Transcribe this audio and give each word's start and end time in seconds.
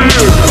Fear. 0.00 0.49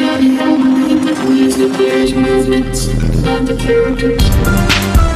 the 1.52 1.68
movements 2.16 2.88
the 3.46 3.56
characters. 3.56 5.09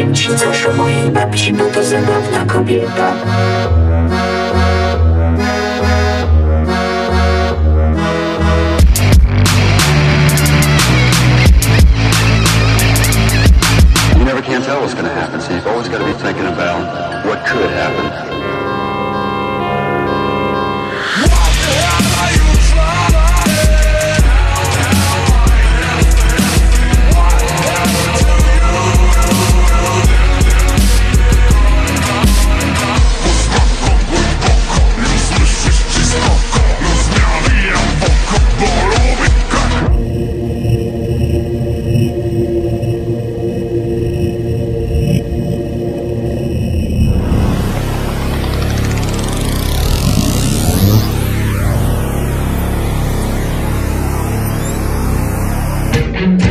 Opowiem 0.00 0.14
ci 0.14 0.28
coś 0.28 0.66
o 0.66 0.72
mojej 0.72 1.10
babci, 1.10 1.52
bo 1.52 1.64
to 1.64 1.84
zabawna 1.84 2.44
kobieta. 2.46 3.14
You 14.16 14.24
never 14.24 14.42
can 14.42 14.62
tell 14.62 14.80
what's 14.80 14.94
to 14.94 15.02
happen, 15.04 15.40
so 15.40 15.52
you've 15.52 15.66
always 15.66 15.88
got 15.88 15.98
to 15.98 16.04
be 16.04 16.12
thinking 16.12 16.46
about 16.46 17.26
what 17.26 17.44
could 17.44 17.70
happen. 17.70 18.29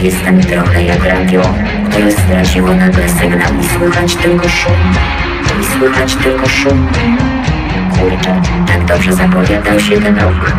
Jestem 0.02 0.42
trochę 0.42 0.84
jak 0.84 1.04
radio, 1.04 1.42
które 1.90 2.12
straciło 2.12 2.74
nagle 2.74 3.10
sygnał 3.10 3.52
i 3.62 3.64
słychać 3.64 4.16
tylko 4.16 4.50
szum. 4.50 4.74
I 5.62 5.80
słychać 5.80 6.16
tylko 6.16 6.50
szum. 6.50 6.88
Kurczę, 8.00 8.42
tak 8.68 8.86
dobrze 8.86 9.14
zapowiadał 9.14 9.80
się 9.80 10.02
ten 10.02 10.20
rok. 10.20 10.54